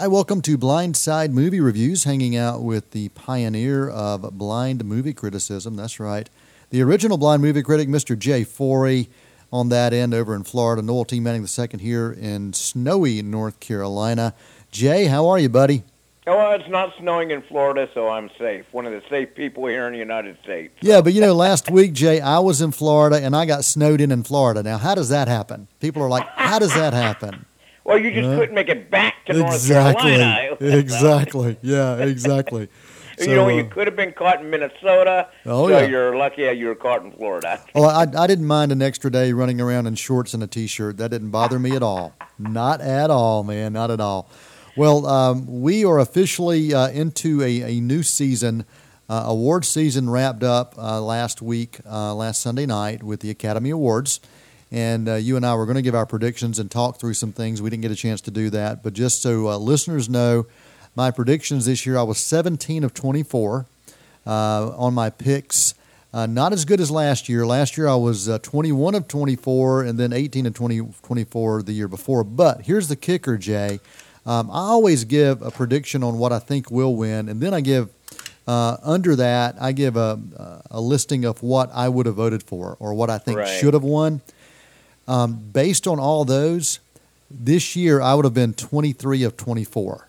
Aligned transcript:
Hi, 0.00 0.06
welcome 0.06 0.40
to 0.40 0.56
Blindside 0.56 1.30
Movie 1.30 1.60
Reviews, 1.60 2.04
hanging 2.04 2.34
out 2.34 2.62
with 2.62 2.92
the 2.92 3.10
pioneer 3.10 3.86
of 3.86 4.22
blind 4.38 4.82
movie 4.82 5.12
criticism. 5.12 5.76
That's 5.76 6.00
right. 6.00 6.26
The 6.70 6.80
original 6.80 7.18
blind 7.18 7.42
movie 7.42 7.62
critic, 7.62 7.86
Mr. 7.86 8.18
Jay 8.18 8.42
Forry, 8.42 9.10
on 9.52 9.68
that 9.68 9.92
end 9.92 10.14
over 10.14 10.34
in 10.34 10.44
Florida. 10.44 10.80
Noel 10.80 11.04
T. 11.04 11.20
Manning 11.20 11.46
II 11.46 11.78
here 11.78 12.10
in 12.10 12.54
snowy 12.54 13.20
North 13.20 13.60
Carolina. 13.60 14.32
Jay, 14.70 15.04
how 15.04 15.28
are 15.28 15.38
you, 15.38 15.50
buddy? 15.50 15.82
Oh, 16.26 16.34
well, 16.34 16.52
it's 16.52 16.70
not 16.70 16.94
snowing 16.98 17.30
in 17.30 17.42
Florida, 17.42 17.86
so 17.92 18.08
I'm 18.08 18.30
safe. 18.38 18.64
One 18.72 18.86
of 18.86 18.92
the 18.92 19.02
safe 19.10 19.34
people 19.34 19.66
here 19.66 19.86
in 19.86 19.92
the 19.92 19.98
United 19.98 20.38
States. 20.42 20.72
Yeah, 20.80 21.02
but 21.02 21.12
you 21.12 21.20
know, 21.20 21.34
last 21.34 21.70
week, 21.70 21.92
Jay, 21.92 22.22
I 22.22 22.38
was 22.38 22.62
in 22.62 22.72
Florida 22.72 23.22
and 23.22 23.36
I 23.36 23.44
got 23.44 23.66
snowed 23.66 24.00
in 24.00 24.10
in 24.12 24.22
Florida. 24.22 24.62
Now, 24.62 24.78
how 24.78 24.94
does 24.94 25.10
that 25.10 25.28
happen? 25.28 25.68
People 25.78 26.02
are 26.02 26.08
like, 26.08 26.26
how 26.36 26.58
does 26.58 26.72
that 26.72 26.94
happen? 26.94 27.44
Well, 27.84 27.98
you 27.98 28.12
just 28.12 28.28
couldn't 28.38 28.54
make 28.54 28.68
it 28.68 28.90
back 28.90 29.26
to 29.26 29.32
exactly. 29.32 30.18
North 30.18 30.20
Carolina. 30.20 30.56
exactly. 30.78 31.56
Yeah, 31.62 31.96
exactly. 31.96 32.68
you 33.18 33.34
know, 33.34 33.48
you 33.48 33.64
could 33.64 33.86
have 33.86 33.96
been 33.96 34.12
caught 34.12 34.40
in 34.40 34.50
Minnesota. 34.50 35.28
Oh, 35.46 35.68
so 35.68 35.78
yeah. 35.78 35.86
you're 35.86 36.16
lucky 36.16 36.42
you 36.42 36.66
were 36.66 36.74
caught 36.74 37.04
in 37.04 37.12
Florida. 37.12 37.60
Well, 37.74 37.88
I, 37.88 38.02
I 38.02 38.26
didn't 38.26 38.46
mind 38.46 38.72
an 38.72 38.82
extra 38.82 39.10
day 39.10 39.32
running 39.32 39.60
around 39.60 39.86
in 39.86 39.94
shorts 39.94 40.34
and 40.34 40.42
a 40.42 40.46
t-shirt. 40.46 40.96
That 40.98 41.10
didn't 41.10 41.30
bother 41.30 41.58
me 41.58 41.76
at 41.76 41.82
all. 41.82 42.14
Not 42.38 42.80
at 42.80 43.10
all, 43.10 43.44
man. 43.44 43.72
Not 43.72 43.90
at 43.90 44.00
all. 44.00 44.30
Well, 44.76 45.06
um, 45.06 45.60
we 45.60 45.84
are 45.84 45.98
officially 45.98 46.74
uh, 46.74 46.88
into 46.88 47.42
a, 47.42 47.62
a 47.62 47.80
new 47.80 48.02
season. 48.02 48.64
Uh, 49.08 49.24
award 49.26 49.64
season 49.64 50.08
wrapped 50.08 50.42
up 50.42 50.74
uh, 50.78 51.00
last 51.00 51.42
week, 51.42 51.78
uh, 51.88 52.14
last 52.14 52.40
Sunday 52.40 52.66
night, 52.66 53.02
with 53.02 53.20
the 53.20 53.30
Academy 53.30 53.70
Awards. 53.70 54.20
And 54.72 55.08
uh, 55.08 55.14
you 55.14 55.36
and 55.36 55.44
I 55.44 55.54
were 55.56 55.66
going 55.66 55.76
to 55.76 55.82
give 55.82 55.94
our 55.96 56.06
predictions 56.06 56.58
and 56.58 56.70
talk 56.70 57.00
through 57.00 57.14
some 57.14 57.32
things. 57.32 57.60
We 57.60 57.70
didn't 57.70 57.82
get 57.82 57.90
a 57.90 57.96
chance 57.96 58.20
to 58.22 58.30
do 58.30 58.50
that. 58.50 58.82
But 58.82 58.92
just 58.92 59.20
so 59.22 59.48
uh, 59.48 59.58
listeners 59.58 60.08
know, 60.08 60.46
my 60.94 61.10
predictions 61.10 61.66
this 61.66 61.84
year, 61.86 61.98
I 61.98 62.02
was 62.02 62.18
17 62.18 62.84
of 62.84 62.94
24 62.94 63.66
uh, 64.26 64.30
on 64.76 64.94
my 64.94 65.10
picks. 65.10 65.74
Uh, 66.12 66.26
not 66.26 66.52
as 66.52 66.64
good 66.64 66.80
as 66.80 66.90
last 66.90 67.28
year. 67.28 67.46
Last 67.46 67.76
year 67.76 67.88
I 67.88 67.94
was 67.94 68.28
uh, 68.28 68.38
21 68.40 68.94
of 68.96 69.06
24 69.08 69.84
and 69.84 69.98
then 69.98 70.12
18 70.12 70.46
of 70.46 70.54
20, 70.54 70.80
24 71.02 71.62
the 71.62 71.72
year 71.72 71.88
before. 71.88 72.24
But 72.24 72.62
here's 72.62 72.88
the 72.88 72.96
kicker, 72.96 73.36
Jay. 73.38 73.78
Um, 74.26 74.50
I 74.50 74.58
always 74.58 75.04
give 75.04 75.40
a 75.42 75.50
prediction 75.50 76.02
on 76.02 76.18
what 76.18 76.32
I 76.32 76.38
think 76.40 76.70
will 76.70 76.94
win, 76.94 77.28
and 77.28 77.40
then 77.40 77.54
I 77.54 77.60
give 77.60 77.88
uh, 78.46 78.76
under 78.82 79.16
that 79.16 79.56
I 79.60 79.72
give 79.72 79.96
a, 79.96 80.18
a 80.70 80.80
listing 80.80 81.24
of 81.24 81.42
what 81.42 81.70
I 81.72 81.88
would 81.88 82.06
have 82.06 82.16
voted 82.16 82.42
for 82.42 82.76
or 82.80 82.92
what 82.92 83.08
I 83.08 83.18
think 83.18 83.38
Right. 83.38 83.48
should 83.60 83.72
have 83.74 83.82
won. 83.82 84.20
Um, 85.10 85.34
based 85.52 85.88
on 85.88 85.98
all 85.98 86.24
those, 86.24 86.78
this 87.28 87.74
year 87.74 88.00
I 88.00 88.14
would 88.14 88.24
have 88.24 88.34
been 88.34 88.54
23 88.54 89.24
of 89.24 89.36
24 89.36 90.06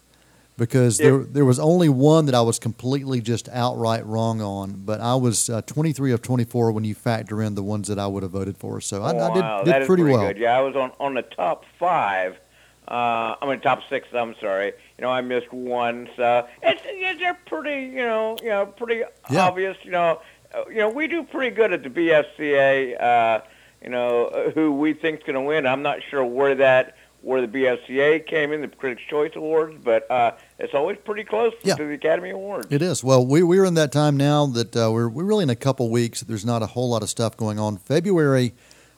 because 0.60 1.00
there 1.00 1.20
there 1.24 1.44
was 1.44 1.58
only 1.58 1.90
one 1.90 2.28
that 2.28 2.36
I 2.36 2.42
was 2.42 2.60
completely 2.60 3.20
just 3.20 3.50
outright 3.50 4.06
wrong 4.06 4.42
on, 4.42 4.84
but 4.86 5.02
I 5.02 5.16
was 5.16 5.50
uh, 5.50 5.64
23 5.64 6.12
of 6.12 6.22
24 6.22 6.72
when 6.72 6.84
you 6.84 6.94
factor 6.94 7.42
in 7.42 7.56
the 7.56 7.64
ones 7.64 7.88
that 7.88 7.98
I 7.98 8.06
would 8.06 8.22
have 8.22 8.32
voted 8.32 8.58
for. 8.58 8.80
So 8.80 9.02
I, 9.02 9.10
I 9.10 9.14
wow, 9.30 9.64
did, 9.64 9.74
did 9.74 9.82
is 9.82 9.88
pretty, 9.88 10.04
well. 10.04 10.28
good. 10.28 10.38
Yeah, 10.38 10.56
I 10.56 10.62
was 10.62 10.76
on 10.76 10.92
on 11.00 11.16
the 11.16 11.24
top 11.24 11.66
five. 11.80 12.40
Uh, 12.88 13.36
I 13.42 13.48
mean, 13.50 13.60
top 13.62 13.82
six. 13.90 14.08
I'm 14.14 14.36
sorry. 14.40 14.68
You 14.68 15.02
know, 15.02 15.10
I 15.10 15.22
missed 15.22 15.52
one. 15.52 16.10
So 16.16 16.46
it's, 16.62 16.82
it's 16.86 17.20
they're 17.20 17.40
pretty. 17.48 17.88
You 17.88 18.04
know, 18.06 18.38
you 18.44 18.50
know, 18.50 18.68
pretty 18.68 19.02
Yeah. 19.32 19.48
obvious. 19.48 19.78
You 19.84 19.92
know, 19.92 20.22
uh, 20.54 20.66
you 20.70 20.76
know, 20.76 20.90
we 20.90 21.08
do 21.08 21.24
pretty 21.24 21.56
good 21.56 21.74
at 21.74 21.82
the 21.82 21.90
BFCA. 21.90 23.02
Uh, 23.02 23.42
you 23.82 23.90
know, 23.90 24.52
who 24.54 24.74
we 24.74 24.94
think's 24.94 25.24
going 25.24 25.36
to 25.36 25.42
win. 25.42 25.66
I'm 25.66 25.82
not 25.82 26.00
sure 26.10 26.24
where 26.26 26.56
that 26.56 26.96
where 27.24 27.46
the 27.46 27.48
BFCA 27.48 28.26
came 28.26 28.52
in, 28.52 28.62
the 28.62 28.68
Critics' 28.68 29.04
Choice 29.08 29.34
Awards, 29.36 29.78
but 29.84 30.10
uh, 30.10 30.32
it's 30.58 30.74
always 30.74 30.98
pretty 31.06 31.24
close 31.24 31.54
Yeah. 31.62 31.76
to 31.76 31.86
the 31.86 31.94
Academy 31.94 32.32
Awards. 32.32 32.66
It 32.72 32.82
is. 32.82 33.04
Well, 33.04 33.24
we, 33.24 33.44
we're 33.44 33.64
in 33.66 33.76
that 33.76 33.92
time 33.92 34.18
now 34.18 34.48
that 34.48 34.76
uh, 34.76 34.90
we're, 34.92 35.08
we're 35.08 35.24
really 35.26 35.44
in 35.44 35.52
a 35.52 35.56
couple 35.56 35.88
weeks. 35.92 36.22
There's 36.22 36.46
not 36.46 36.64
a 36.64 36.66
whole 36.66 36.90
lot 36.90 37.04
of 37.04 37.10
stuff 37.12 37.38
going 37.38 37.60
on. 37.60 37.78
February 37.78 38.54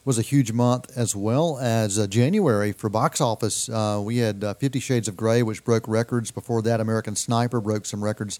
was 0.06 0.20
a 0.20 0.22
huge 0.22 0.52
month 0.52 0.92
as 0.98 1.16
well 1.16 1.58
as 1.60 1.98
uh, 1.98 2.08
January 2.08 2.72
for 2.72 2.90
box 2.90 3.22
office. 3.22 3.70
Uh, 3.70 4.02
we 4.04 4.18
had 4.18 4.44
uh, 4.44 4.54
Fifty 4.56 4.80
Shades 4.80 5.08
of 5.08 5.16
Grey, 5.16 5.44
which 5.44 5.64
broke 5.64 5.88
records. 5.88 6.32
Before 6.32 6.62
that, 6.62 6.80
American 6.80 7.16
Sniper 7.16 7.62
broke 7.62 7.86
some 7.86 8.04
records. 8.04 8.40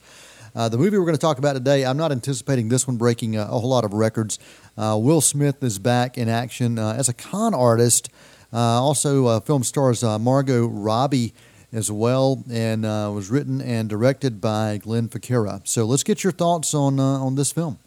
Uh, 0.56 0.70
the 0.70 0.78
movie 0.78 0.98
we're 0.98 1.06
going 1.06 1.16
to 1.16 1.22
talk 1.22 1.40
about 1.40 1.54
today, 1.54 1.84
I'm 1.84 1.98
not 1.98 2.12
anticipating 2.12 2.70
this 2.70 2.88
one 2.88 2.98
breaking 2.98 3.36
a, 3.38 3.42
a 3.44 3.60
whole 3.60 3.70
lot 3.70 3.86
of 3.86 3.94
records. 3.94 4.38
Uh, 4.78 4.98
Will 5.02 5.22
Smith 5.22 5.64
is 5.64 5.80
back 5.80 6.18
in 6.18 6.30
action 6.30 6.78
uh, 6.78 6.94
as 6.94 7.10
a 7.10 7.14
con 7.14 7.54
artist. 7.54 8.10
Uh, 8.52 8.58
also, 8.58 9.26
uh, 9.26 9.40
film 9.40 9.64
stars 9.64 10.04
uh, 10.04 10.20
Margot 10.20 10.68
Robbie 10.68 11.34
as 11.72 11.92
well, 11.92 12.44
and 12.52 12.86
uh, 12.86 13.10
was 13.12 13.32
written 13.32 13.62
and 13.62 13.90
directed 13.90 14.40
by 14.40 14.78
Glenn 14.78 15.08
Ficarra. 15.10 15.68
So 15.68 15.86
let's 15.86 16.04
get 16.04 16.24
your 16.24 16.34
thoughts 16.34 16.76
on 16.76 17.00
uh, 17.00 17.04
on 17.04 17.34
this 17.34 17.52
film. 17.52 17.80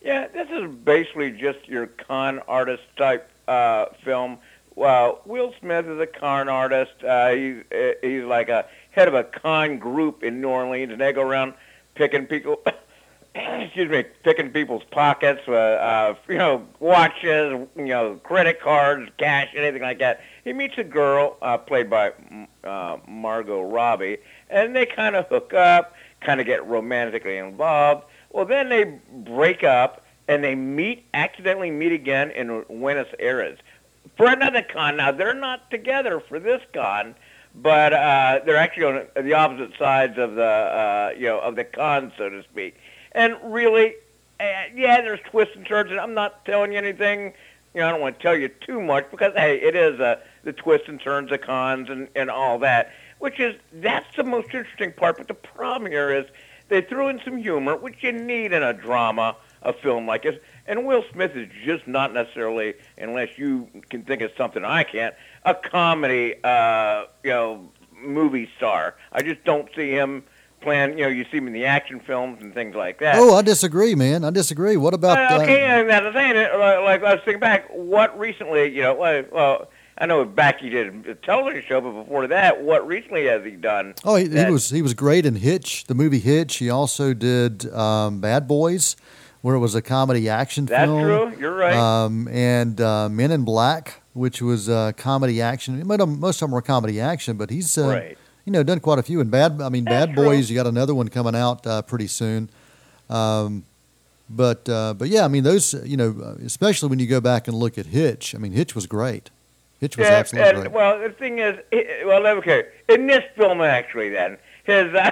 Yeah, 0.00 0.26
is 0.62 0.74
basically 0.84 1.30
just 1.32 1.68
your 1.68 1.86
con 1.86 2.40
artist 2.48 2.82
type 2.96 3.30
uh, 3.48 3.86
film. 4.04 4.38
Well, 4.74 5.20
Will 5.26 5.52
Smith 5.60 5.86
is 5.86 6.00
a 6.00 6.06
con 6.06 6.48
artist. 6.48 7.04
Uh, 7.06 7.30
he's 7.30 7.56
uh, 7.72 7.92
he's 8.02 8.24
like 8.24 8.48
a 8.48 8.66
head 8.90 9.08
of 9.08 9.14
a 9.14 9.24
con 9.24 9.78
group 9.78 10.22
in 10.22 10.40
New 10.40 10.48
Orleans, 10.48 10.92
and 10.92 11.00
they 11.00 11.12
go 11.12 11.22
around 11.22 11.54
picking 11.94 12.26
people. 12.26 12.62
excuse 13.34 13.90
me, 13.90 14.04
picking 14.24 14.50
people's 14.50 14.82
pockets, 14.90 15.40
uh, 15.48 15.52
uh, 15.52 16.14
you 16.28 16.36
know, 16.36 16.66
watches, 16.80 17.66
you 17.76 17.86
know, 17.86 18.20
credit 18.22 18.60
cards, 18.60 19.10
cash, 19.16 19.48
anything 19.56 19.80
like 19.80 19.98
that. 19.98 20.20
He 20.44 20.52
meets 20.52 20.74
a 20.76 20.84
girl 20.84 21.38
uh, 21.40 21.56
played 21.56 21.88
by 21.88 22.12
uh, 22.64 22.98
Margot 23.08 23.62
Robbie, 23.62 24.18
and 24.50 24.76
they 24.76 24.84
kind 24.84 25.16
of 25.16 25.26
hook 25.28 25.54
up, 25.54 25.94
kind 26.20 26.40
of 26.40 26.46
get 26.46 26.66
romantically 26.66 27.38
involved. 27.38 28.04
Well, 28.30 28.44
then 28.44 28.68
they 28.68 28.84
break 29.24 29.64
up 29.64 30.04
and 30.28 30.42
they 30.42 30.54
meet, 30.54 31.04
accidentally 31.14 31.70
meet 31.70 31.92
again 31.92 32.30
in 32.30 32.64
Buenos 32.68 33.08
Aires 33.18 33.58
for 34.16 34.26
another 34.26 34.62
con. 34.62 34.96
Now 34.96 35.12
they're 35.12 35.34
not 35.34 35.70
together 35.70 36.20
for 36.20 36.38
this 36.38 36.62
con, 36.72 37.14
but 37.54 37.92
uh, 37.92 38.40
they're 38.44 38.56
actually 38.56 38.84
on 38.84 39.06
the 39.24 39.34
opposite 39.34 39.76
sides 39.78 40.18
of 40.18 40.34
the, 40.34 40.44
uh, 40.44 41.12
you 41.16 41.26
know, 41.26 41.40
of 41.40 41.56
the 41.56 41.64
con, 41.64 42.12
so 42.16 42.28
to 42.28 42.42
speak. 42.44 42.76
And 43.12 43.36
really, 43.44 43.94
uh, 44.40 44.44
yeah, 44.74 45.00
there's 45.00 45.20
twists 45.30 45.54
and 45.56 45.66
turns, 45.66 45.90
and 45.90 46.00
I'm 46.00 46.14
not 46.14 46.44
telling 46.44 46.72
you 46.72 46.78
anything. 46.78 47.32
You 47.74 47.80
know, 47.80 47.88
I 47.88 47.90
don't 47.92 48.00
want 48.00 48.18
to 48.18 48.22
tell 48.22 48.36
you 48.36 48.48
too 48.48 48.80
much 48.80 49.10
because 49.10 49.32
hey, 49.34 49.60
it 49.60 49.74
is 49.74 49.98
uh, 50.00 50.16
the 50.44 50.52
twists 50.52 50.88
and 50.88 51.00
turns 51.00 51.32
of 51.32 51.40
cons 51.40 51.88
and 51.88 52.08
and 52.14 52.30
all 52.30 52.58
that, 52.60 52.92
which 53.18 53.40
is 53.40 53.56
that's 53.72 54.16
the 54.16 54.24
most 54.24 54.46
interesting 54.46 54.92
part. 54.92 55.18
But 55.18 55.28
the 55.28 55.34
problem 55.34 55.90
here 55.90 56.10
is 56.12 56.26
they 56.68 56.82
threw 56.82 57.08
in 57.08 57.20
some 57.24 57.36
humor, 57.36 57.76
which 57.76 58.02
you 58.02 58.12
need 58.12 58.52
in 58.52 58.62
a 58.62 58.72
drama, 58.72 59.36
a 59.62 59.72
film 59.72 60.06
like 60.06 60.22
this. 60.22 60.40
And 60.66 60.86
Will 60.86 61.04
Smith 61.12 61.34
is 61.36 61.48
just 61.64 61.86
not 61.88 62.12
necessarily, 62.12 62.74
unless 62.98 63.36
you 63.36 63.68
can 63.90 64.02
think 64.02 64.22
of 64.22 64.30
something 64.36 64.64
I 64.64 64.84
can't, 64.84 65.14
a 65.44 65.54
comedy, 65.54 66.34
uh, 66.44 67.04
you 67.24 67.30
know, 67.30 67.70
movie 68.00 68.48
star. 68.56 68.94
I 69.12 69.22
just 69.22 69.44
don't 69.44 69.68
see 69.74 69.90
him 69.90 70.24
playing. 70.60 70.98
You 70.98 71.04
know, 71.04 71.10
you 71.10 71.24
see 71.30 71.38
him 71.38 71.46
in 71.46 71.52
the 71.52 71.64
action 71.66 72.00
films 72.00 72.40
and 72.40 72.54
things 72.54 72.74
like 72.74 73.00
that. 73.00 73.16
Oh, 73.16 73.34
I 73.34 73.42
disagree, 73.42 73.94
man. 73.94 74.24
I 74.24 74.30
disagree. 74.30 74.76
What 74.76 74.94
about? 74.94 75.18
Uh, 75.18 75.42
okay, 75.42 75.64
uh, 75.64 75.80
and 75.80 75.90
that's 75.90 76.06
the 76.06 76.12
thing. 76.12 76.36
uh, 76.36 76.58
Like, 76.58 77.02
like 77.02 77.04
I 77.04 77.14
was 77.14 77.22
thinking 77.24 77.40
back, 77.40 77.68
what 77.70 78.16
recently, 78.18 78.72
you 78.74 78.82
know, 78.82 78.94
well, 78.94 79.24
well 79.32 79.68
I 79.98 80.06
know 80.06 80.24
back 80.24 80.60
he 80.60 80.70
did 80.70 81.06
a 81.06 81.14
television 81.14 81.62
show, 81.68 81.80
but 81.80 81.92
before 81.92 82.26
that, 82.28 82.62
what 82.62 82.86
recently 82.86 83.26
has 83.26 83.44
he 83.44 83.52
done? 83.52 83.94
oh, 84.04 84.16
he, 84.16 84.28
he 84.28 84.50
was 84.50 84.70
he 84.70 84.82
was 84.82 84.94
great 84.94 85.26
in 85.26 85.36
Hitch, 85.36 85.84
the 85.84 85.94
movie 85.94 86.18
Hitch. 86.18 86.56
He 86.56 86.70
also 86.70 87.14
did 87.14 87.72
um, 87.72 88.20
Bad 88.20 88.48
Boys, 88.48 88.96
where 89.42 89.54
it 89.54 89.58
was 89.58 89.74
a 89.74 89.82
comedy 89.82 90.28
action 90.28 90.66
That's 90.66 90.84
film. 90.86 91.06
That's 91.06 91.32
true. 91.34 91.40
You're 91.40 91.54
right. 91.54 91.74
Um, 91.74 92.26
and 92.28 92.80
uh, 92.80 93.08
Men 93.08 93.30
in 93.30 93.44
Black, 93.44 94.00
which 94.14 94.40
was 94.40 94.68
uh, 94.68 94.92
comedy 94.96 95.42
action. 95.42 95.78
Most 95.86 96.00
of 96.00 96.08
them- 96.08 96.20
most 96.20 96.36
of 96.42 96.48
them 96.48 96.52
were 96.52 96.62
comedy 96.62 97.00
action, 97.00 97.36
but 97.36 97.50
he's 97.50 97.76
uh, 97.76 97.88
right. 97.88 98.18
you 98.44 98.52
know 98.52 98.62
done 98.62 98.80
quite 98.80 98.98
a 98.98 99.02
few. 99.02 99.20
And 99.20 99.30
bad, 99.30 99.60
I 99.60 99.68
mean, 99.68 99.84
That's 99.84 100.06
Bad 100.06 100.14
true. 100.14 100.24
Boys. 100.24 100.48
You 100.50 100.56
got 100.56 100.66
another 100.66 100.94
one 100.94 101.08
coming 101.08 101.34
out 101.36 101.66
uh, 101.66 101.82
pretty 101.82 102.06
soon. 102.06 102.48
Um, 103.10 103.64
but 104.30 104.68
uh, 104.68 104.94
but 104.94 105.08
yeah, 105.08 105.24
I 105.24 105.28
mean 105.28 105.42
those 105.44 105.74
you 105.86 105.96
know 105.96 106.36
especially 106.44 106.88
when 106.88 106.98
you 106.98 107.06
go 107.06 107.20
back 107.20 107.48
and 107.48 107.56
look 107.56 107.76
at 107.78 107.86
Hitch. 107.86 108.34
I 108.34 108.38
mean 108.38 108.52
Hitch 108.52 108.74
was 108.74 108.86
great. 108.86 109.28
Hitch 109.80 109.96
was 109.96 110.06
Yeah, 110.06 110.14
absolutely 110.14 110.50
and, 110.50 110.60
great. 110.60 110.72
well, 110.72 110.98
the 111.00 111.10
thing 111.10 111.40
is, 111.40 111.58
well, 112.06 112.24
okay, 112.38 112.66
in 112.88 113.08
this 113.08 113.24
film 113.36 113.60
actually, 113.60 114.10
then 114.10 114.38
his 114.64 114.94
uh, 114.94 115.10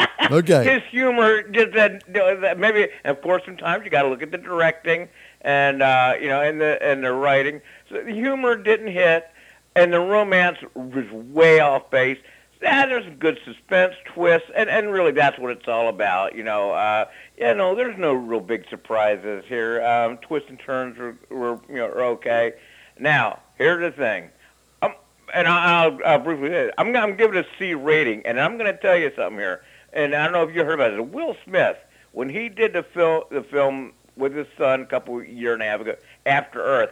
Okay. 0.30 0.64
his 0.64 0.82
humor 0.90 1.42
just 1.42 1.72
that, 1.72 2.58
maybe, 2.58 2.88
of 3.04 3.20
course, 3.22 3.42
sometimes 3.44 3.84
you 3.84 3.90
got 3.90 4.02
to 4.02 4.08
look 4.08 4.22
at 4.22 4.30
the 4.30 4.38
directing 4.38 5.08
and 5.40 5.82
uh, 5.82 6.14
you 6.20 6.28
know, 6.28 6.40
and 6.40 6.60
the 6.60 6.82
and 6.82 7.04
the 7.04 7.12
writing. 7.12 7.60
So 7.88 8.02
the 8.02 8.12
humor 8.12 8.56
didn't 8.56 8.92
hit, 8.92 9.28
and 9.76 9.92
the 9.92 10.00
romance 10.00 10.58
was 10.74 11.10
way 11.10 11.60
off 11.60 11.90
base. 11.90 12.18
Yeah, 12.60 12.86
there's 12.86 13.04
some 13.04 13.14
good 13.16 13.38
suspense 13.44 13.94
twists, 14.04 14.50
and 14.56 14.68
and 14.68 14.92
really 14.92 15.12
that's 15.12 15.38
what 15.38 15.52
it's 15.52 15.68
all 15.68 15.88
about. 15.88 16.34
You 16.34 16.42
know, 16.42 16.72
uh, 16.72 17.06
yeah, 17.36 17.52
no, 17.52 17.74
there's 17.74 17.98
no 17.98 18.12
real 18.12 18.40
big 18.40 18.68
surprises 18.68 19.44
here. 19.46 19.82
Um, 19.84 20.16
twists 20.18 20.48
and 20.48 20.58
turns 20.58 20.98
were, 20.98 21.16
were 21.30 21.60
you 21.68 21.76
know 21.76 21.86
are 21.86 22.04
okay. 22.04 22.54
Now, 22.98 23.40
here's 23.56 23.80
the 23.80 23.96
thing. 23.96 24.30
Um, 24.82 24.94
and 25.32 25.46
I'll, 25.46 25.98
I'll 26.04 26.18
briefly 26.18 26.48
say, 26.48 26.72
I'm, 26.78 26.94
I'm 26.96 27.16
giving 27.16 27.38
a 27.38 27.46
C 27.58 27.74
rating, 27.74 28.26
and 28.26 28.40
I'm 28.40 28.58
going 28.58 28.72
to 28.72 28.80
tell 28.80 28.96
you 28.96 29.12
something 29.14 29.38
here. 29.38 29.62
And 29.92 30.14
I 30.14 30.24
don't 30.24 30.32
know 30.32 30.42
if 30.42 30.54
you 30.54 30.64
heard 30.64 30.74
about 30.74 30.92
it. 30.92 31.06
Will 31.08 31.36
Smith, 31.44 31.76
when 32.12 32.28
he 32.28 32.48
did 32.48 32.72
the 32.72 32.82
film, 32.82 33.24
the 33.30 33.42
film 33.42 33.92
with 34.16 34.34
his 34.34 34.46
son 34.56 34.82
a 34.82 34.86
couple 34.86 35.22
year 35.22 35.54
and 35.54 35.62
a 35.62 35.66
half 35.66 35.80
ago, 35.80 35.94
After 36.26 36.60
Earth, 36.62 36.90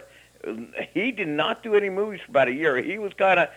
he 0.93 1.11
did 1.11 1.27
not 1.27 1.63
do 1.63 1.75
any 1.75 1.89
movies 1.89 2.21
for 2.25 2.31
about 2.31 2.47
a 2.47 2.53
year. 2.53 2.77
He 2.81 2.97
was 2.97 3.13
kind 3.13 3.39
of 3.39 3.49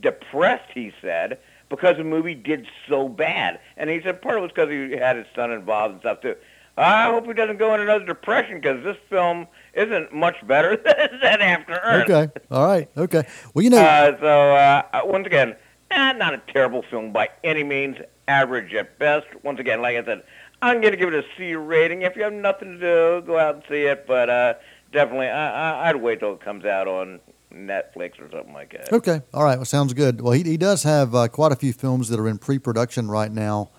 depressed, 0.00 0.70
he 0.72 0.92
said, 1.00 1.38
because 1.68 1.96
the 1.96 2.04
movie 2.04 2.34
did 2.34 2.66
so 2.88 3.08
bad. 3.08 3.58
And 3.76 3.90
he 3.90 4.00
said 4.02 4.22
part 4.22 4.36
of 4.36 4.40
it 4.40 4.42
was 4.42 4.52
because 4.54 4.70
he 4.70 4.96
had 4.96 5.16
his 5.16 5.26
son 5.34 5.50
involved 5.50 5.94
and 5.94 6.00
stuff 6.00 6.20
too. 6.20 6.36
I 6.78 7.04
hope 7.06 7.26
he 7.26 7.32
doesn't 7.32 7.56
go 7.56 7.72
into 7.72 7.84
another 7.84 8.04
depression 8.04 8.60
because 8.60 8.84
this 8.84 8.98
film 9.08 9.46
isn't 9.72 10.12
much 10.12 10.36
better 10.46 10.76
than 11.22 11.40
After 11.40 11.72
Earth. 11.72 12.10
Okay. 12.10 12.40
All 12.50 12.66
right. 12.66 12.90
Okay. 12.96 13.26
Well, 13.54 13.62
you 13.64 13.70
know. 13.70 13.78
Uh, 13.78 14.20
so 14.20 14.54
uh, 14.54 15.00
once 15.04 15.26
again, 15.26 15.56
eh, 15.96 16.12
not 16.12 16.34
a 16.34 16.42
terrible 16.52 16.82
film 16.82 17.12
by 17.12 17.30
any 17.42 17.64
means. 17.64 17.96
Average 18.28 18.74
at 18.74 18.98
best. 18.98 19.26
Once 19.42 19.60
again, 19.60 19.80
like 19.80 19.96
I 19.96 20.04
said, 20.04 20.22
I'm 20.60 20.80
going 20.80 20.92
to 20.92 20.96
give 20.96 21.12
it 21.12 21.14
a 21.14 21.24
C 21.36 21.54
rating. 21.54 22.02
If 22.02 22.16
you 22.16 22.22
have 22.22 22.32
nothing 22.32 22.72
to 22.72 22.78
do, 22.78 23.26
go 23.26 23.38
out 23.38 23.54
and 23.54 23.64
see 23.68 23.82
it. 23.82 24.06
But 24.06 24.28
uh, 24.28 24.54
definitely, 24.92 25.28
I, 25.28 25.84
I, 25.84 25.88
I'd 25.88 25.96
wait 25.96 26.20
till 26.20 26.34
it 26.34 26.40
comes 26.40 26.64
out 26.64 26.88
on 26.88 27.20
Netflix 27.52 28.20
or 28.20 28.30
something 28.30 28.52
like 28.52 28.72
that. 28.72 28.92
Okay. 28.92 29.22
All 29.32 29.44
right. 29.44 29.56
Well, 29.56 29.64
sounds 29.64 29.92
good. 29.92 30.20
Well, 30.20 30.32
he, 30.32 30.42
he 30.42 30.56
does 30.56 30.82
have 30.82 31.14
uh, 31.14 31.28
quite 31.28 31.52
a 31.52 31.56
few 31.56 31.72
films 31.72 32.08
that 32.08 32.18
are 32.18 32.28
in 32.28 32.38
pre-production 32.38 33.08
right 33.08 33.30
now. 33.30 33.70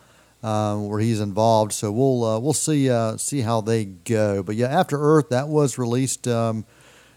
Uh, 0.44 0.78
where 0.78 1.00
he's 1.00 1.20
involved, 1.20 1.74
so 1.74 1.92
we'll 1.92 2.24
uh, 2.24 2.40
we'll 2.40 2.54
see 2.54 2.92
uh, 2.92 3.18
see 3.18 3.42
how 3.42 3.60
they 3.60 3.86
go. 3.86 4.44
But 4.44 4.56
yeah, 4.56 4.68
After 4.68 4.96
Earth 5.02 5.30
that 5.30 5.48
was 5.48 5.80
released 5.80 6.28
um, 6.28 6.64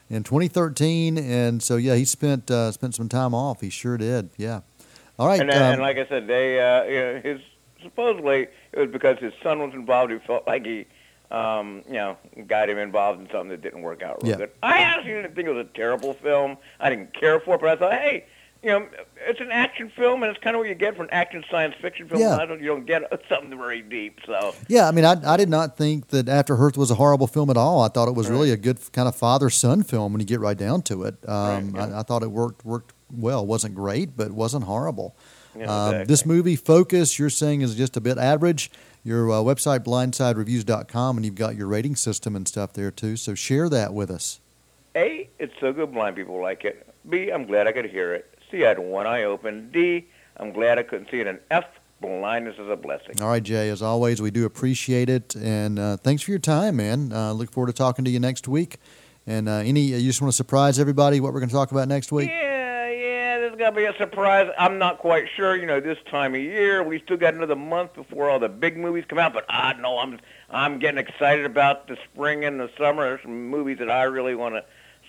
in 0.08 0.22
2013, 0.22 1.18
and 1.18 1.62
so 1.62 1.76
yeah, 1.76 1.96
he 1.96 2.06
spent 2.06 2.50
uh, 2.50 2.72
spent 2.72 2.94
some 2.94 3.10
time 3.10 3.34
off. 3.34 3.60
He 3.60 3.68
sure 3.68 3.98
did. 3.98 4.30
Yeah. 4.38 4.60
All 5.20 5.28
right. 5.28 5.40
And, 5.40 5.50
um, 5.50 5.56
and 5.74 5.80
like 5.82 5.98
I 5.98 6.06
said, 6.08 6.26
they 6.26 6.58
uh, 6.60 6.82
you 6.84 6.94
know, 7.00 7.20
his 7.22 7.40
supposedly 7.82 8.48
it 8.72 8.78
was 8.78 8.88
because 8.90 9.18
his 9.18 9.32
son 9.42 9.60
was 9.60 9.72
involved. 9.74 10.10
He 10.12 10.18
felt 10.26 10.46
like 10.46 10.64
he, 10.66 10.86
um, 11.30 11.82
you 11.86 11.94
know, 11.94 12.16
got 12.46 12.68
him 12.68 12.78
involved 12.78 13.20
in 13.20 13.26
something 13.30 13.50
that 13.50 13.62
didn't 13.62 13.82
work 13.82 14.02
out 14.02 14.22
real 14.22 14.32
Yeah. 14.32 14.38
good. 14.38 14.50
I 14.62 14.78
actually 14.80 15.12
didn't 15.12 15.34
think 15.34 15.46
it 15.48 15.52
was 15.52 15.66
a 15.66 15.76
terrible 15.76 16.14
film. 16.14 16.56
I 16.80 16.90
didn't 16.90 17.14
care 17.14 17.38
for 17.40 17.54
it, 17.56 17.60
but 17.60 17.70
I 17.70 17.76
thought, 17.76 17.92
hey, 17.92 18.24
you 18.62 18.68
know, 18.68 18.86
it's 19.26 19.40
an 19.40 19.50
action 19.50 19.90
film, 19.96 20.22
and 20.22 20.30
it's 20.30 20.42
kind 20.44 20.54
of 20.54 20.60
what 20.60 20.68
you 20.68 20.74
get 20.74 20.94
from 20.94 21.04
an 21.06 21.10
action 21.12 21.42
science 21.50 21.74
fiction 21.80 22.06
film. 22.08 22.20
Yeah. 22.20 22.36
I 22.36 22.44
don't, 22.44 22.60
you 22.60 22.66
don't 22.66 22.84
get 22.84 23.02
something 23.28 23.56
very 23.56 23.80
deep. 23.80 24.18
So 24.26 24.54
Yeah, 24.68 24.86
I 24.86 24.90
mean, 24.90 25.06
I, 25.06 25.16
I 25.24 25.36
did 25.38 25.48
not 25.48 25.78
think 25.78 26.08
that 26.08 26.28
After 26.28 26.56
Earth 26.56 26.76
was 26.76 26.90
a 26.90 26.96
horrible 26.96 27.26
film 27.26 27.48
at 27.48 27.56
all. 27.56 27.80
I 27.80 27.88
thought 27.88 28.06
it 28.08 28.14
was 28.14 28.28
Right. 28.28 28.36
really 28.36 28.50
a 28.50 28.58
good 28.58 28.78
kind 28.92 29.08
of 29.08 29.16
father 29.16 29.48
son 29.48 29.82
film 29.82 30.12
when 30.12 30.20
you 30.20 30.26
get 30.26 30.40
right 30.40 30.58
down 30.58 30.82
to 30.82 31.04
it. 31.04 31.14
Um, 31.26 31.70
Right, 31.72 31.88
yeah. 31.88 31.96
I, 31.96 32.00
I 32.00 32.02
thought 32.02 32.22
it 32.22 32.30
worked 32.30 32.64
worked 32.66 32.94
well. 33.12 33.44
wasn't 33.46 33.74
great, 33.74 34.16
but 34.16 34.30
wasn't 34.32 34.64
horrible. 34.64 35.14
you 35.54 35.66
know, 35.66 35.72
Um, 35.72 35.88
exactly. 35.88 36.04
This 36.06 36.26
movie, 36.26 36.56
Focus, 36.56 37.18
you're 37.18 37.30
saying 37.30 37.62
is 37.62 37.74
just 37.74 37.96
a 37.96 38.00
bit 38.00 38.18
average. 38.18 38.70
Your 39.02 39.30
uh, 39.30 39.34
website, 39.36 39.80
blindsidereviews.com, 39.80 41.16
and 41.16 41.24
you've 41.24 41.34
got 41.34 41.56
your 41.56 41.66
rating 41.66 41.96
system 41.96 42.36
and 42.36 42.46
stuff 42.46 42.72
there 42.72 42.90
too. 42.90 43.16
So 43.16 43.34
share 43.34 43.68
that 43.68 43.92
with 43.94 44.10
us. 44.10 44.40
A, 44.96 45.28
it's 45.38 45.54
so 45.60 45.72
good 45.72 45.92
blind 45.92 46.16
people 46.16 46.40
like 46.40 46.64
it. 46.64 46.86
B, 47.08 47.30
I'm 47.30 47.46
glad 47.46 47.66
I 47.66 47.72
could 47.72 47.86
hear 47.86 48.12
it. 48.14 48.32
C, 48.50 48.64
I 48.64 48.68
had 48.68 48.78
one 48.78 49.06
eye 49.06 49.22
open. 49.24 49.70
D, 49.72 50.06
I'm 50.36 50.52
glad 50.52 50.78
I 50.78 50.82
couldn't 50.82 51.10
see 51.10 51.20
it. 51.20 51.26
And 51.26 51.38
F, 51.50 51.64
blindness 52.00 52.56
is 52.58 52.68
a 52.68 52.76
blessing. 52.76 53.20
All 53.22 53.28
right, 53.28 53.42
Jay. 53.42 53.68
As 53.70 53.80
always, 53.82 54.20
we 54.20 54.30
do 54.30 54.44
appreciate 54.46 55.08
it, 55.08 55.34
and 55.36 55.78
uh, 55.78 55.96
thanks 55.96 56.22
for 56.22 56.30
your 56.32 56.40
time, 56.40 56.76
man. 56.76 57.12
Uh, 57.12 57.32
look 57.32 57.50
forward 57.52 57.68
to 57.68 57.72
talking 57.72 58.04
to 58.04 58.10
you 58.10 58.20
next 58.20 58.48
week. 58.48 58.76
And 59.26 59.48
uh, 59.48 59.52
any, 59.56 59.80
you 59.82 60.00
just 60.08 60.20
want 60.20 60.32
to 60.32 60.36
surprise 60.36 60.78
everybody 60.80 61.20
what 61.20 61.32
we're 61.32 61.40
going 61.40 61.50
to 61.50 61.54
talk 61.54 61.70
about 61.70 61.86
next 61.88 62.10
week? 62.10 62.30
Yeah, 62.30 62.49
is 63.60 63.64
gonna 63.64 63.76
be 63.76 63.84
a 63.84 63.96
surprise. 63.98 64.50
I'm 64.58 64.78
not 64.78 64.98
quite 64.98 65.26
sure. 65.36 65.56
You 65.56 65.66
know, 65.66 65.80
this 65.80 65.98
time 66.10 66.34
of 66.34 66.40
year, 66.40 66.82
we 66.82 67.00
still 67.00 67.16
got 67.16 67.34
another 67.34 67.56
month 67.56 67.94
before 67.94 68.30
all 68.30 68.38
the 68.38 68.48
big 68.48 68.76
movies 68.76 69.04
come 69.08 69.18
out. 69.18 69.32
But 69.32 69.44
I 69.48 69.74
know 69.74 69.98
I'm 69.98 70.18
I'm 70.50 70.78
getting 70.78 70.98
excited 70.98 71.44
about 71.44 71.86
the 71.86 71.96
spring 72.12 72.44
and 72.44 72.58
the 72.58 72.70
summer. 72.78 73.04
There's 73.04 73.22
some 73.22 73.48
movies 73.48 73.78
that 73.78 73.90
I 73.90 74.04
really 74.04 74.34
want 74.34 74.54
to 74.54 74.64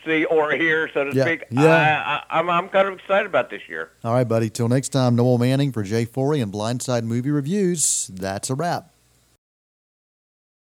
see 0.06 0.26
or 0.26 0.52
hear, 0.52 0.90
so 0.94 1.04
to 1.06 1.16
Yeah, 1.16 1.26
speak. 1.26 1.44
yeah. 1.52 2.24
I, 2.30 2.36
I, 2.36 2.40
I'm 2.40 2.50
I'm 2.50 2.70
kind 2.70 2.88
of 2.88 2.96
excited 2.96 3.26
about 3.26 3.50
this 3.50 3.62
year. 3.70 3.92
All 4.04 4.14
right, 4.14 4.28
buddy. 4.28 4.50
Till 4.50 4.68
next 4.68 4.90
time, 4.90 5.16
Noel 5.16 5.38
Manning 5.38 5.72
for 5.72 5.84
Jay 5.84 6.06
Forry 6.06 6.42
and 6.42 6.52
Blindside 6.52 7.04
Movie 7.04 7.32
Reviews. 7.32 8.08
That's 8.14 8.50
a 8.50 8.56
wrap. 8.56 8.91